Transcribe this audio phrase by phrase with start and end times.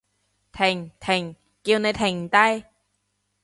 [0.51, 0.89] 停！
[0.99, 1.35] 停！
[1.61, 2.35] 叫你停低！